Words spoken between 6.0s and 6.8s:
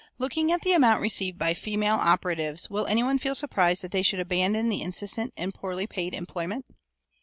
employment?